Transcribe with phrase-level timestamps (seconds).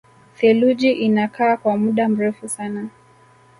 [0.35, 2.89] Theluji inakaa kwa muda mrefu sana